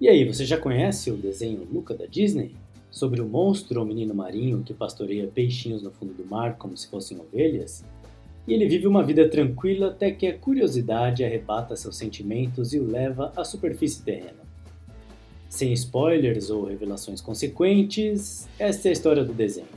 [0.00, 2.56] E aí, você já conhece o desenho Luca da Disney?
[2.90, 6.88] Sobre o monstro ou menino marinho que pastoreia peixinhos no fundo do mar como se
[6.88, 7.84] fossem ovelhas?
[8.48, 12.90] E ele vive uma vida tranquila até que a curiosidade arrebata seus sentimentos e o
[12.90, 14.40] leva à superfície terrena.
[15.50, 19.68] Sem spoilers ou revelações consequentes, esta é a história do desenho.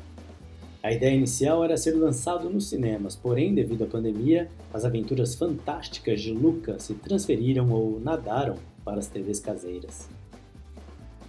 [0.81, 6.21] A ideia inicial era ser lançado nos cinemas, porém, devido à pandemia, as aventuras fantásticas
[6.21, 10.09] de Luca se transferiram ou nadaram para as TVs caseiras.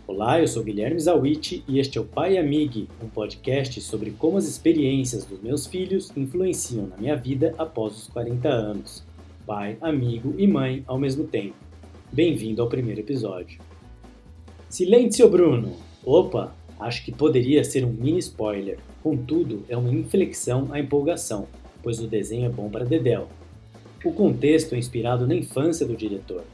[0.07, 4.37] Olá, eu sou Guilherme Zawiti e este é o Pai Amig, um podcast sobre como
[4.37, 9.03] as experiências dos meus filhos influenciam na minha vida após os 40 anos.
[9.47, 11.55] Pai, amigo e mãe ao mesmo tempo.
[12.13, 13.59] Bem-vindo ao primeiro episódio.
[14.69, 15.75] Silêncio, Bruno!
[16.05, 18.79] Opa, acho que poderia ser um mini spoiler.
[19.03, 21.49] Contudo, é uma inflexão à empolgação,
[21.83, 23.27] pois o desenho é bom para Dedel.
[24.05, 26.45] O contexto é inspirado na infância do diretor.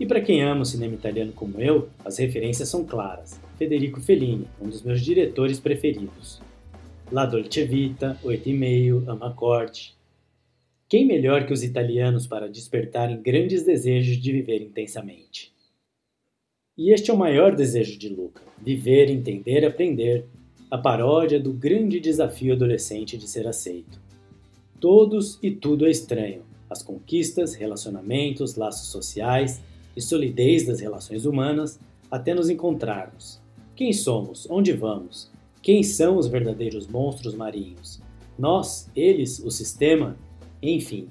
[0.00, 3.38] E para quem ama o cinema italiano como eu, as referências são claras.
[3.58, 6.40] Federico Fellini, um dos meus diretores preferidos.
[7.12, 9.94] La Dolce Vita, Oito e Meio, Ama Corte.
[10.88, 15.52] Quem melhor que os italianos para despertarem grandes desejos de viver intensamente?
[16.78, 20.24] E este é o maior desejo de Luca: viver, entender, aprender,
[20.70, 24.00] a paródia do grande desafio adolescente de ser aceito.
[24.80, 29.60] Todos e tudo é estranho: as conquistas, relacionamentos, laços sociais
[30.00, 31.78] e solidez das relações humanas
[32.10, 33.40] até nos encontrarmos.
[33.76, 34.46] Quem somos?
[34.50, 35.30] Onde vamos?
[35.62, 38.00] Quem são os verdadeiros monstros marinhos?
[38.38, 40.16] Nós, eles, o sistema?
[40.62, 41.08] Enfim,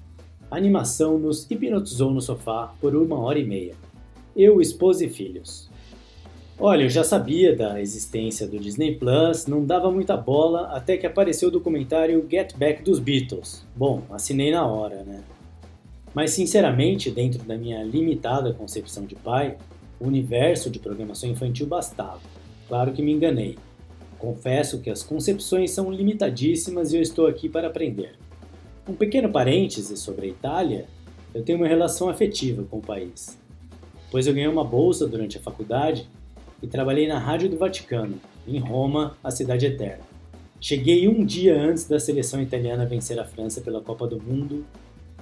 [0.50, 3.76] a animação nos hipnotizou no sofá por uma hora e meia
[4.36, 5.70] eu, esposa e filhos.
[6.58, 11.06] Olha, eu já sabia da existência do Disney Plus, não dava muita bola até que
[11.06, 13.66] apareceu o documentário Get Back dos Beatles.
[13.76, 15.22] Bom, assinei na hora, né?
[16.14, 19.58] Mas sinceramente, dentro da minha limitada concepção de pai,
[20.00, 22.22] o universo de programação infantil bastava.
[22.68, 23.58] Claro que me enganei.
[24.18, 28.16] Confesso que as concepções são limitadíssimas e eu estou aqui para aprender.
[28.88, 30.86] Um pequeno parêntese sobre a Itália,
[31.34, 33.38] eu tenho uma relação afetiva com o país
[34.12, 36.08] pois eu ganhei uma bolsa durante a faculdade
[36.62, 40.04] e trabalhei na Rádio do Vaticano, em Roma, a cidade eterna.
[40.60, 44.66] Cheguei um dia antes da seleção italiana vencer a França pela Copa do Mundo,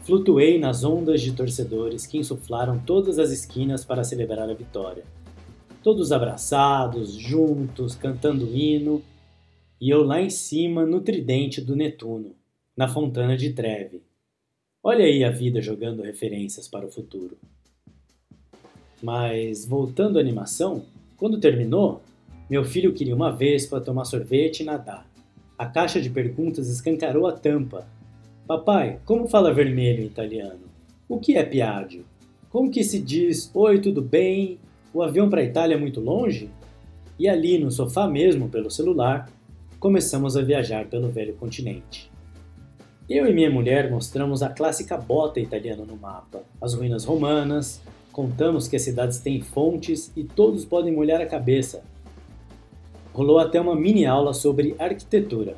[0.08, 5.04] flutuei nas ondas de torcedores que insuflaram todas as esquinas para celebrar a vitória.
[5.84, 9.04] Todos abraçados, juntos, cantando hino,
[9.82, 12.34] e eu lá em cima no tridente do Netuno,
[12.74, 14.02] na Fontana de Treve.
[14.82, 17.38] Olha aí a vida jogando referências para o futuro.
[19.04, 20.86] Mas voltando à animação,
[21.18, 22.02] quando terminou,
[22.50, 25.06] meu filho queria uma vespa, tomar sorvete e nadar.
[25.58, 27.86] A caixa de perguntas escancarou a tampa.
[28.48, 30.62] Papai, como fala vermelho em italiano?
[31.08, 32.06] O que é piaggio?
[32.50, 34.58] Como que se diz oi, tudo bem?
[34.94, 36.50] O avião para a Itália é muito longe?
[37.20, 39.30] E ali, no sofá mesmo, pelo celular,
[39.80, 42.10] começamos a viajar pelo velho continente.
[43.10, 47.82] Eu e minha mulher mostramos a clássica bota italiana no mapa, as ruínas romanas,
[48.18, 51.84] Contamos que as cidades têm fontes e todos podem molhar a cabeça.
[53.14, 55.56] Rolou até uma mini aula sobre arquitetura.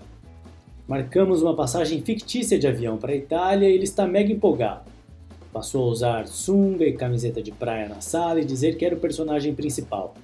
[0.89, 4.89] Marcamos uma passagem fictícia de avião para a Itália e ele está mega empolgado.
[5.53, 8.99] Passou a usar sunga e camiseta de praia na sala e dizer que era o
[8.99, 10.15] personagem principal.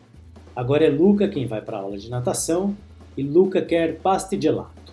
[0.56, 2.76] Agora é Luca quem vai para a aula de natação
[3.16, 4.92] e Luca quer pasta e gelato.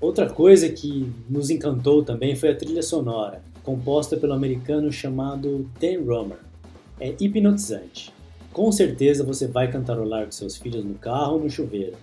[0.00, 6.04] Outra coisa que nos encantou também foi a trilha sonora, composta pelo americano chamado Dan
[6.06, 6.38] Romer
[7.00, 8.12] é hipnotizante.
[8.52, 11.96] Com certeza você vai cantarolar com seus filhos no carro ou no chuveiro.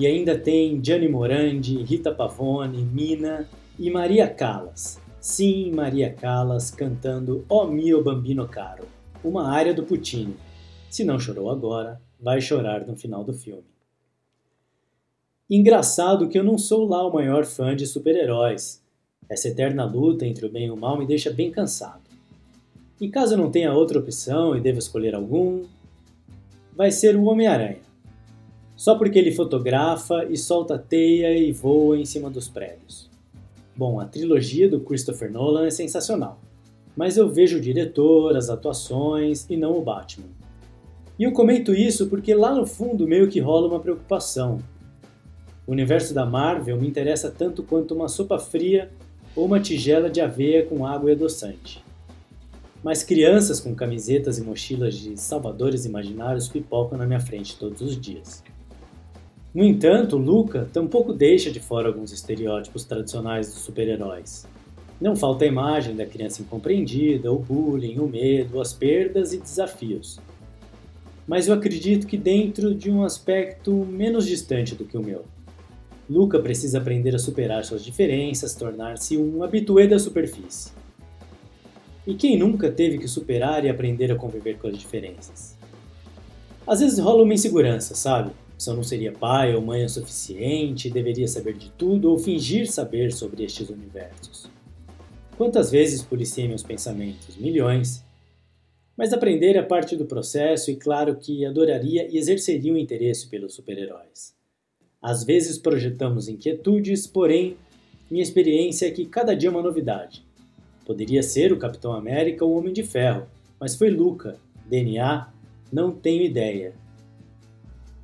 [0.00, 3.46] E ainda tem Gianni Morandi, Rita Pavone, Mina
[3.78, 4.98] e Maria Callas.
[5.20, 8.84] Sim, Maria Callas cantando O mio bambino caro,
[9.22, 10.38] uma área do Puccini.
[10.88, 13.66] Se não chorou agora, vai chorar no final do filme.
[15.50, 18.82] Engraçado que eu não sou lá o maior fã de super-heróis.
[19.28, 22.08] Essa eterna luta entre o bem e o mal me deixa bem cansado.
[22.98, 25.66] E caso não tenha outra opção e deva escolher algum,
[26.74, 27.89] vai ser o Homem-Aranha.
[28.80, 33.10] Só porque ele fotografa e solta teia e voa em cima dos prédios.
[33.76, 36.40] Bom, a trilogia do Christopher Nolan é sensacional,
[36.96, 40.28] mas eu vejo o diretor, as atuações e não o Batman.
[41.18, 44.56] E eu comento isso porque lá no fundo meio que rola uma preocupação.
[45.66, 48.90] O universo da Marvel me interessa tanto quanto uma sopa fria
[49.36, 51.84] ou uma tigela de aveia com água e adoçante
[52.82, 58.00] mas crianças com camisetas e mochilas de salvadores imaginários pipocam na minha frente todos os
[58.00, 58.42] dias.
[59.52, 64.46] No entanto, Luca tampouco deixa de fora alguns estereótipos tradicionais dos super-heróis.
[65.00, 70.20] Não falta a imagem da criança incompreendida, o bullying, o medo, as perdas e desafios.
[71.30, 75.24] mas eu acredito que dentro de um aspecto menos distante do que o meu.
[76.08, 80.72] Luca precisa aprender a superar suas diferenças, tornar-se um habitué da superfície.
[82.04, 85.56] E quem nunca teve que superar e aprender a conviver com as diferenças?
[86.66, 88.32] Às vezes rola uma insegurança, sabe?
[88.60, 92.70] Se eu não seria pai ou mãe o suficiente, deveria saber de tudo ou fingir
[92.70, 94.50] saber sobre estes universos.
[95.34, 97.38] Quantas vezes policiei meus pensamentos?
[97.38, 98.04] Milhões.
[98.94, 103.54] Mas aprender é parte do processo e claro que adoraria e exerceria um interesse pelos
[103.54, 104.34] super-heróis.
[105.00, 107.56] Às vezes projetamos inquietudes, porém,
[108.10, 110.22] minha experiência é que cada dia é uma novidade.
[110.84, 113.26] Poderia ser o Capitão América ou o Homem de Ferro,
[113.58, 114.36] mas foi Luca,
[114.68, 115.32] DNA,
[115.72, 116.74] não tenho ideia.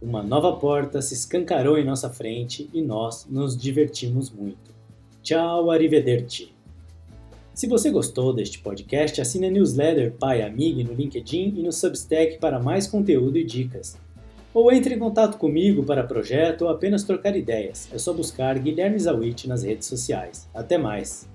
[0.01, 4.75] Uma nova porta se escancarou em nossa frente e nós nos divertimos muito.
[5.23, 6.53] Tchau, arrivederci!
[7.55, 12.39] Se você gostou deste podcast, assine a newsletter Pai Amigo no LinkedIn e no Substack
[12.39, 13.97] para mais conteúdo e dicas.
[14.53, 17.89] Ou entre em contato comigo para projeto ou apenas trocar ideias.
[17.91, 20.47] É só buscar Guilherme Zawit nas redes sociais.
[20.53, 21.27] Até mais!